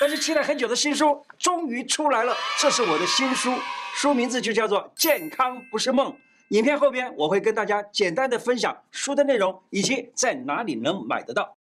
[0.00, 3.52] 但是期待很久的新书终于出来了，这是我的新书，
[3.94, 6.12] 书名字就叫做《健康不是梦》。
[6.48, 11.56] 影片后边我会跟大家简单的分享书的内容以及在哪里能买得到。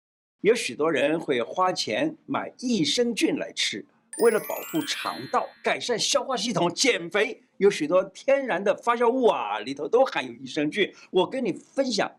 [0.42, 3.84] 有许多人会花钱买益生菌来吃，
[4.24, 10.94] 为了保护肠道、改善消化系统、减肥，有许多天然的发酵物啊，里头都含有益生菌。
[11.12, 12.10] 我跟你分享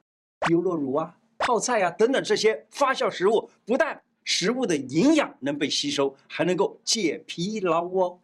[0.50, 8.20] 优酪乳啊、泡菜啊等等这些发酵食物，不但食物的营养能被吸收，还能够解疲劳哦。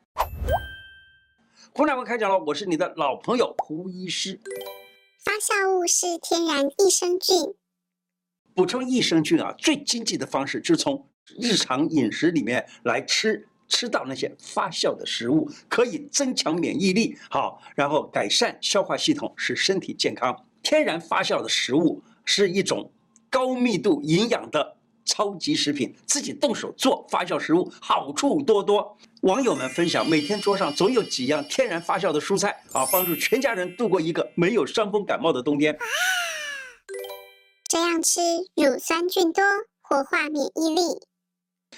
[1.72, 4.40] 胡乃文开讲了，我是你的老朋友胡医师。
[5.22, 7.54] 发酵物是天然益生菌。
[8.54, 11.06] 补充益生菌啊，最经济的方式就是从
[11.38, 20.46] 日常饮食里面来吃，吃到那些发酵的食物，可以增强免疫力，好，然后改善消化系统，使身体健康。
[20.62, 22.90] 天然发酵的食物是一种
[23.28, 24.75] 高密度营养的
[25.06, 28.98] 超级食品，自己动手做发酵食物，好处多多。
[29.22, 35.78] 网友们分享，每天桌上总有几样天然发酵的蔬菜啊，帮助全家人度过一个没有伤风感冒的冬天。
[37.68, 38.20] 这样吃
[38.54, 39.42] 乳酸菌多，
[39.80, 41.15] 活化免疫力。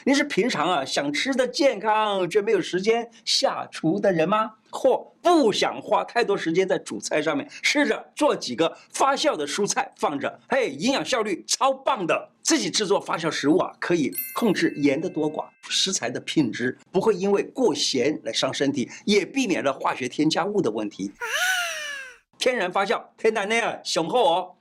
[0.05, 4.53] 你是平常啊想吃的健康却没有时间下厨的人吗？
[4.71, 12.31] 或不想花太多时间在主菜上面，试着做几个发酵的蔬菜放着，嘿，营养效率超棒的。
[12.43, 21.13] 自己制作发酵食物啊，可以控制盐的多寡，食材的品质不会因为过咸来伤身体，也避免了化学添加物的问题。
[22.39, 24.55] 天然发酵，天然那样雄厚哦。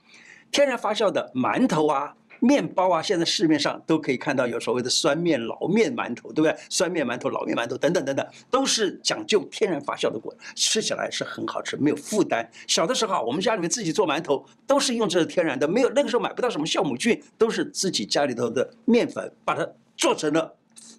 [0.50, 6.56] 天然发酵的馒头啊、面包啊，现在市面上都可以看到有所谓的酸面、老面馒头，对不对？
[6.68, 12.48] 酸面馒头、老面馒头等等等等，都是讲究天然发酵的果，吃起来是很好吃，没有负担。
[12.66, 19.66] 小的时候，我们家里面自己做馒头，都是用这个天然的，没有那个时候买不到什么酵母菌，都是自己家里头的面粉把它
[19.96, 20.54] 做成了。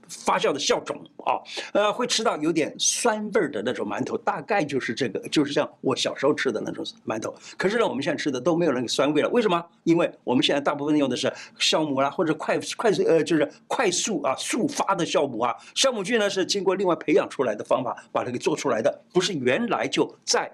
[0.09, 1.39] 发酵的酵种啊，
[1.73, 7.33] 呃，会吃到有点酸味儿的那种馒头，大概就是这个，就是像我小时候吃的那种馒头。
[7.57, 9.63] 可是呢，我们现在吃的都没有那个酸味了，为什么？
[9.83, 15.55] 因为我们现在大部分用的是酵母啦，或者快快速呃，就是快速啊速发的酵母啊。
[15.75, 20.51] 酵母菌呢是经过另外培养出来的方法把它给做出来的，不是原来就在。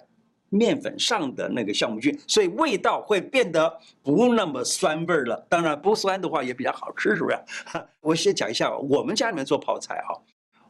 [0.50, 5.46] 面粉上的那个酵母菌，所以味道会变得不那么酸味儿了。
[5.50, 7.38] 当然，不酸的话也比较好吃，是不是？
[8.02, 10.22] 我先讲一下，我们家里面做泡菜哈。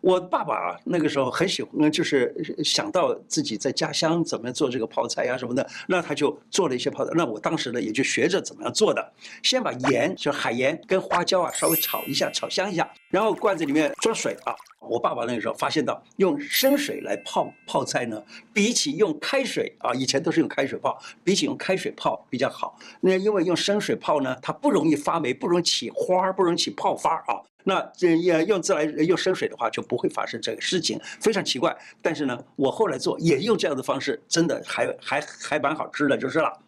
[0.06, 2.32] 我爸爸啊，那个时候很喜欢，就是
[2.64, 7.12] 想到自己在家乡怎么做这个泡菜呀什么的，那他就做了一些泡菜。
[7.16, 9.14] 那我当时呢，也就学着怎么样做的。
[9.42, 14.54] 先把盐，就海盐跟花椒啊，稍微炒一下，炒香一下，然后罐子里面装水啊。
[14.80, 18.24] 我爸爸那个时候发现到，用生水来泡泡菜呢，
[18.54, 22.78] 比起用开水啊，以前都是用开水泡，比起用开水泡比较好。
[23.02, 27.42] 那因为用生水泡呢，它不容易发霉，不容易起花，不容易起泡发啊。
[27.68, 31.76] 那这也用自来用生水的话，就不会发生这个事情，非常奇怪。
[32.02, 36.62] 但是呢，我后来做也用这样的方式，真的还还还蛮好吃的，就是了。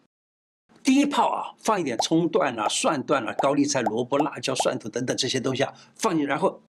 [0.82, 6.62] 第一泡啊，放一点葱段啊、蒜段啊、高丽菜、萝卜、辣椒、蒜头等等这些东西啊，放进，然后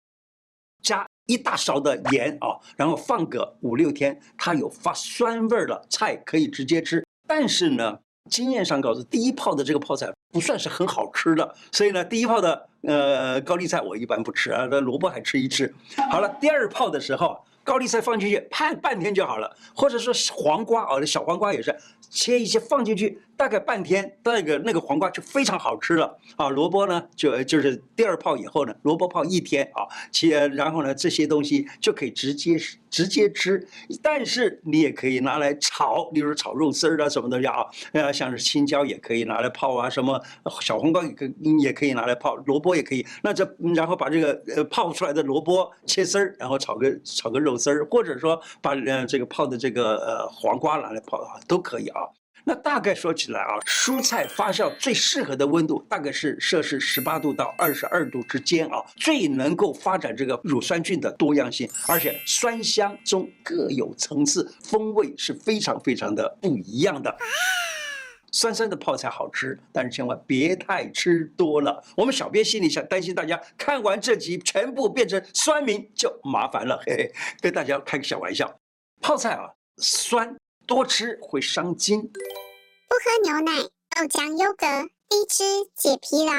[0.83, 7.05] 加一大勺的盐啊，然后放个五六天，它有发酸味儿的菜可以直接吃。
[7.27, 15.75] 但是呢，经验上告诉，第一泡的这个泡菜不算是很好吃的，所以呢，第一泡的呃高丽菜我一般不吃啊，那萝卜还吃一吃。
[16.11, 21.75] 好了，第二泡的时候，高丽菜放进去，盼半天就好了，或者说黄瓜啊，小黄瓜也是
[22.11, 23.21] 切一些放进去。
[23.39, 26.49] 大概半天，那个那个黄瓜就非常好吃了啊！
[26.49, 32.59] 萝卜呢，就就是第二泡以后呢，萝卜泡一天啊，切，然后呢，这些东西就可以直接
[32.91, 33.65] 直接吃。
[34.03, 40.21] 但是你也可以拿来炒，例如炒肉丝儿啊，什么东西啊，呃，像是青椒也可以拿来泡啊，什么
[40.61, 41.25] 小黄瓜也可
[41.63, 43.07] 也可以拿来泡，萝卜也可以。
[43.23, 52.01] 那这然后把这个呃泡出来的萝卜切丝儿，然后炒个炒个肉丝儿，或者说把呃这个泡的这个呃黄瓜拿来泡啊，都可以啊。
[52.49, 67.15] 那大概说起来啊，蔬菜发酵最适合的温度大概是摄氏十八度到二十二度之间啊，最能够发展这个乳酸菌的多样性，而且酸香中各有层次，风味是非常非常的不一样的。
[68.33, 71.85] 酸酸的泡菜好吃，但是千万别太吃多了。
[71.99, 77.13] 我们小编心里想担心大家看完这集全部变成酸民就麻烦了，嘿嘿，
[77.43, 78.59] 跟大家开个小玩笑。
[79.03, 80.35] 泡菜啊，酸。
[80.67, 81.99] 多吃会伤筋，
[82.89, 83.53] 不喝牛奶、
[83.91, 85.45] 豆浆、优格，低脂
[85.77, 86.33] 解疲劳。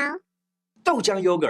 [0.84, 1.48] 豆浆、优格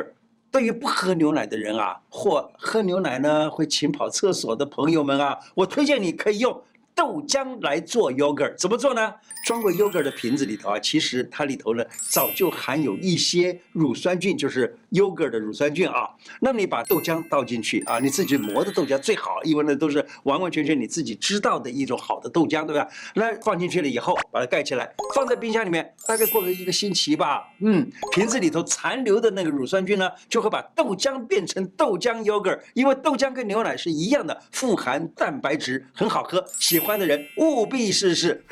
[0.52, 6.62] 对于不喝牛奶的人啊，或喝牛奶呢会勤跑厕所的朋友们啊，我推荐你可以用
[7.00, 9.14] 豆浆来做 yogurt，怎么做呢？
[9.46, 16.10] 装过 yogurt 的瓶子里头啊，其实它里头呢早就含有一些乳酸菌，就是 yogurt 的乳酸菌啊。
[16.42, 22.86] 那你把豆浆倒进去啊，你自己磨的豆浆最好，因为那都是完完全全你自己知道的一种好的豆浆，对吧？
[23.16, 27.48] 那放进去了以后，把它盖起来，放在冰箱里面，大概过个一个星期吧。
[27.62, 36.46] 嗯，瓶子里头残留的那个乳酸菌呢，就会把豆浆变成豆浆 yogurt，因为豆浆跟牛奶是一样的，富含蛋白质，很好喝。
[36.60, 38.46] 喜欢的人务必试试。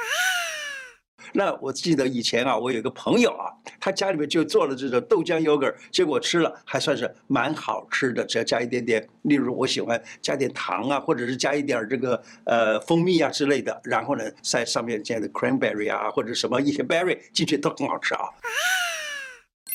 [1.33, 18.21] 那我记得以前啊，我有个朋友啊，他家里面就做了这种豆浆 yogurt，结果吃了还算是蛮好吃的，只要加一点点，例如我喜欢加点糖啊，或者是加一点这个呃蜂蜜啊之类的，然后呢在上面加的 cranberry 啊或者什么一些 berry 进去都很好吃啊。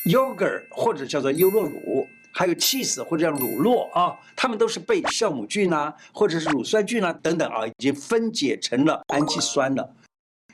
[0.07, 9.95] yogurt 或者叫做优酪乳，还有 cheese 或者叫乳酪啊，它们都是被酵母菌啊或者是乳酸菌啊等等啊已经分解成了氨基酸了。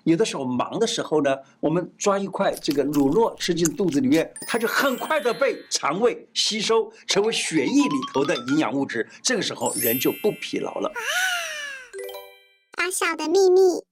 [0.05, 9.07] 有的时候忙的时候呢，我们抓一块这个乳酪吃进肚子里面，它就很快的被肠胃吸收，成为血液里头的营养物质。
[9.23, 10.91] 这个时候人就不疲劳了。
[12.77, 13.88] 发酵的秘密。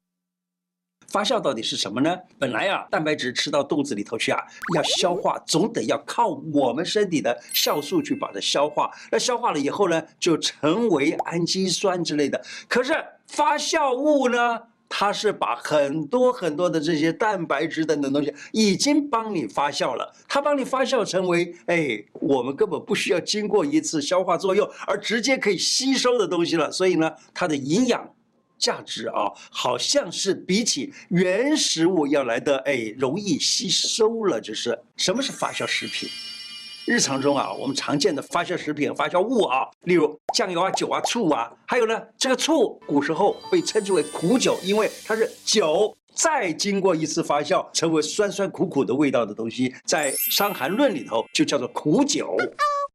[1.09, 2.17] 发酵到底是什么呢？
[2.39, 4.41] 本来啊，蛋白质吃到肚子里头去啊，
[4.75, 8.91] 要消化，总得要靠我们身体的酵素去把它消化。
[9.11, 12.45] 那消化了以后呢，就成为氨基酸之类的。
[12.69, 12.93] 可是
[13.27, 14.61] 发酵物呢？
[14.89, 26.71] 它是把很多很多的这些蛋白质等等东西已经帮你发酵了，它帮你发酵成为，哎，我们根本不需要经过一次消化作用，而直接可以吸收的东西了。
[26.71, 28.09] 所以呢，它的营养
[28.59, 34.41] 价值啊，好像是比起原食物要来的，哎，容易吸收了。
[34.41, 36.09] 就是什么是发酵食品？
[36.87, 52.37] 日常中啊，我们常见的发酵食品、发酵物啊，例如酱油啊、酒啊、醋啊，还有呢，这个醋古时候被称之为苦酒，因为它是酒再经过一次发酵，成为酸酸苦苦的味道的东西，在《伤寒论》里头就叫做苦酒。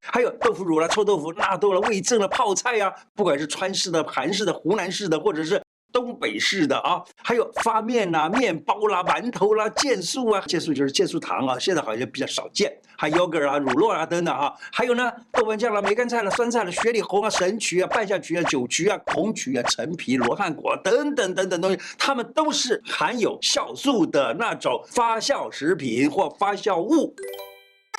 [0.02, 5.62] 还有豆腐乳啦、臭豆腐、纳豆啦、味噌啦、泡菜呀、不管是川式的、韩式的、湖南式的，或者是。
[5.94, 12.74] 东北式的啊，还有发面呐、面包啦、馒头啦、健素啊，健素就是健素糖啊，现在好像比较少见。
[12.96, 27.14] 还有 yogurt 啊、乳酪啊等等啊，还有呢，豆瓣酱啦、梅干菜啦、酸菜啦、雪里红啊、神曲啊、半夏曲啊、酒曲啊、红曲啊、陈皮、罗汉果等等等等东西，它们都是含有酵素的那种发酵食品或发酵物。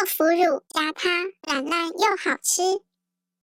[0.05, 2.63] 腐乳加它软烂又好吃。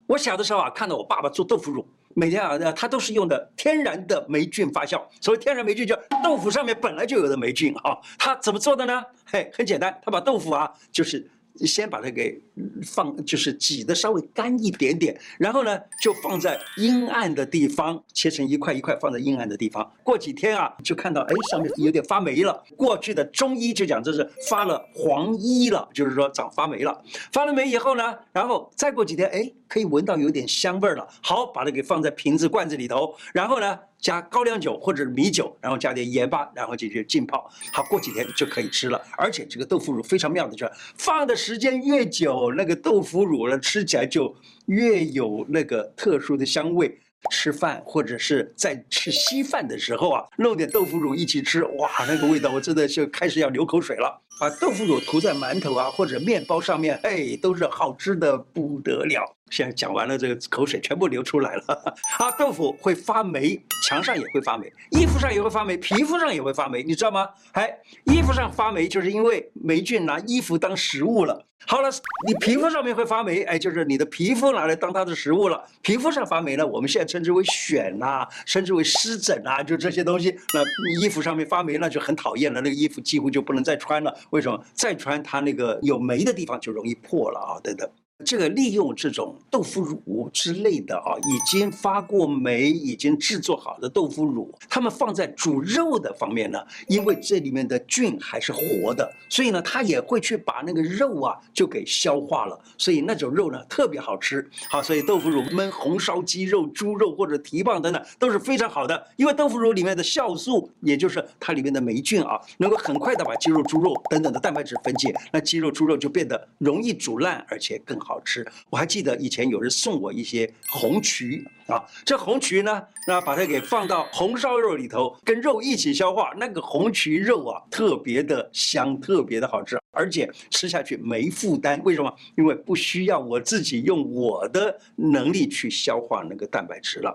[0.07, 1.87] 我小的时候啊，看到我爸爸做豆腐乳。
[2.15, 5.01] 每天啊，他都是用的天然的霉菌发酵。
[5.21, 7.99] 所谓天然霉菌，就豆腐上面本来就有的霉菌啊。
[8.19, 9.05] 他怎么做的呢？
[9.25, 11.31] 嘿，很简单，他把豆腐啊，就是。
[11.67, 12.41] 先把它给
[12.83, 19.91] 放，就是挤得稍微干一点点，然后呢，就放在阴暗的地方，切成一块一块放在阴暗的地方。
[20.03, 22.63] 过几天啊，就看到哎，上面有点发霉了。
[22.77, 27.03] 过去的中医就讲这是发了黄衣了，就是说长发霉了。
[27.33, 31.07] 发了霉以后呢，然后再过几天，哎，可以闻到有点香味了。
[31.23, 33.79] 好，把它给放在瓶子罐子里头，然后呢。
[34.01, 38.99] 加高粱酒或者米酒，然后加点盐巴，然后进去浸泡，好，过几天就可以吃了。
[39.19, 44.35] 而且这个豆腐乳非常妙的，就是放的时间越久，那个豆腐乳呢，吃起来就
[44.67, 46.99] 越有那个特殊的香味。
[47.31, 54.23] 吃饭或者是在吃稀饭的时候啊，弄点豆腐乳一起吃，哇，那个味道我真的就开始要流口水了。
[54.41, 59.37] 把豆腐乳涂在馒头啊或者面包上面，哎，都是好吃的不得了。
[59.51, 61.95] 现在讲完了，这个口水全部流出来了。
[62.19, 67.29] 啊，豆腐会发霉，墙上也会发霉，衣服上也会发霉，皮肤上也会发霉，你知道吗？
[67.53, 67.71] 哎，
[68.05, 71.45] 衣服上发霉就是因为霉菌拿衣服当食物了。
[71.67, 71.91] 好了，
[72.27, 75.63] 你皮肤上面会发霉，哎，就是你的皮肤拿来当它的食物了。
[75.83, 80.35] 皮肤上发霉呢，我们现在称之为癣呐、称之为湿疹啊，就这些东西。
[80.55, 84.17] 那衣服上面发霉那就很讨厌了，那个衣服几乎就不能再穿了。
[84.31, 84.65] 为什么？
[84.75, 87.89] 再穿它那个有霉的地方就容易破了啊，等等。
[88.25, 104.49] 这个利用这种豆腐乳之类的啊，已经发过霉、已经制作好的豆腐乳，他们放在煮肉的方面呢，因为这里面的菌还是活的，所以呢，它也会去把那个肉啊就给消化了，所以那种肉呢特别好吃。
[104.69, 118.10] 好，所以豆腐乳焖红烧鸡肉、猪肉或者蹄膀等等都是非常好的，因为豆腐乳里面的酵素，也就是它里面的霉菌啊，能够很快的把鸡肉、猪肉等等的蛋白质分解，那鸡肉、猪肉就变得容易煮烂，而且更好。
[118.11, 131.81] 好吃，我还记得以前有人送我一些红曲啊，这红曲呢，那把它给放到红烧肉里头，跟肉一起消化，那个红曲肉啊，特别的香，特别的好吃，而且吃下去没负担。
[131.85, 132.13] 为什么？
[132.37, 137.13] 因为不需要我自己用我的能力去消化那个蛋白质了。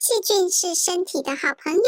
[0.00, 1.80] 细菌是身体的好朋友。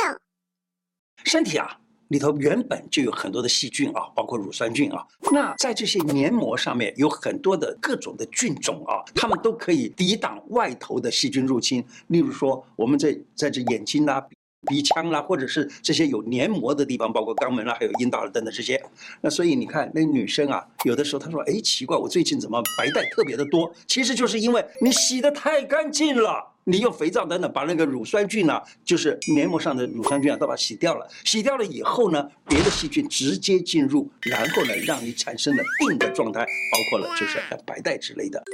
[1.24, 5.06] 身体啊，里头原本就有很多的细菌啊，包括乳酸菌啊。
[5.32, 11.84] 那在这些黏膜上面有很多的各种的菌种啊，它们都可以抵挡外头的细菌入侵。
[12.08, 14.24] 例如说，我们在在这眼睛啊。
[14.66, 18.82] 鼻腔啦，或者是这些有黏膜的地方，包括肛门啦，还有阴道等等这些。
[19.20, 31.08] 那所以你看，那女生啊，有的时候她说：“哎，奇怪，我最近怎么白带特别的多？”其实就是因为你洗得太干净了，你用肥皂等等把那个乳酸菌啊，就是黏膜上的乳酸菌啊，都把它洗掉了。
[31.24, 38.44] 洗掉了以后呢，别的细菌直接进入，然后呢，让你产生了病的状态，包括了就是白带之类的。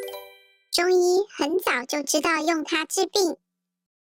[0.70, 3.36] 中医很早就知道用它治病。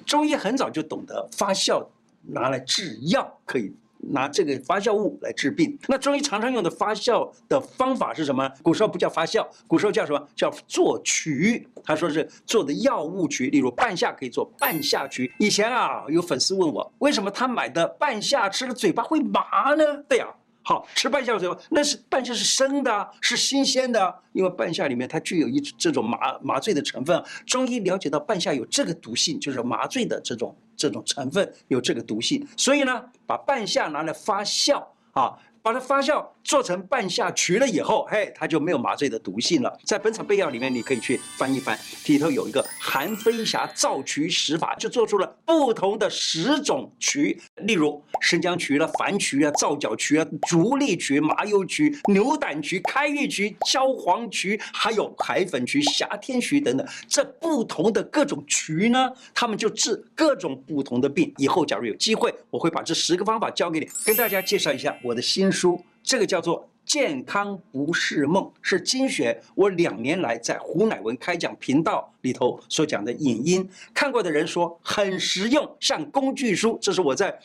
[0.04, 1.86] 中医很早就懂得发酵
[2.26, 3.74] 拿来制药，可以
[4.10, 5.78] 拿这个发酵物来治病。
[5.88, 8.50] 那中医常常用的发酵的方法是什么？
[8.62, 10.28] 古时候不叫发酵，古时候叫什么？
[10.34, 11.68] 叫做曲。
[11.84, 15.32] 他说是做的药物曲，例如半夏可以做半夏曲。
[15.38, 19.84] 以前啊，有粉丝问我，为什么他买的半夏吃了嘴巴会麻呢？
[20.08, 20.26] 对呀。
[20.66, 27.22] 好，吃半夏的时候，那是半夏是生的，是新鲜的，因为半夏里面它具有一这种麻麻醉的成分。
[27.44, 35.38] 中医了解到半夏有这个毒性，就是麻醉的这种这种成分有这个毒性，所以呢，把半夏拿来发酵啊。
[35.64, 39.78] 把它发酵做成半夏曲了以后，嘿，它就没有麻醉的毒性了。
[39.82, 56.84] 在《本草备药》里面，你可以去翻一翻，里头有一个韩非霞造曲十法，就做出了不同的十种曲，例如生姜曲了、凡曲啊、皂角曲啊、竹沥曲、麻油曲、牛胆曲、开玉曲、焦黄曲，还有海粉曲、霞天曲等等。
[57.06, 61.32] 这不同的各种曲呢，他们就治各种不同的病。
[61.38, 76.78] 以后假如有机会，我会把这十个方法教给你，跟大家介绍一下我的新书，这个叫做《健康不是梦》，是精选我两年来在胡乃文开讲频道里头所讲的影音，看过的人说很实用，像工具书。
[76.80, 77.38] 这是我在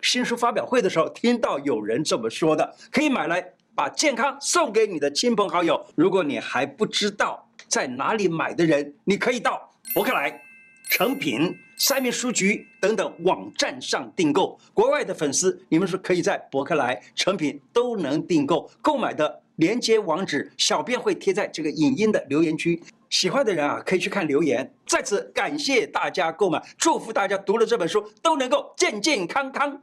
[0.00, 5.84] 新书发表会的时候听到有人这么说的，可以买来把健康送给你的亲朋好友。
[5.96, 10.40] 如果你还不知道在哪里买的人，你可以到博客来。
[10.88, 18.70] 成品、三明书局等等网站上订购，国外的粉丝，你们是可以在博客来、成品都能订购。
[18.80, 22.80] 购买的连接网址，小编会贴在这个影音的留言区。
[23.10, 24.72] 喜欢的人啊，可以去看留言。
[24.86, 29.82] 在此感谢大家购买，祝福大家读了这本书都能够健健康康。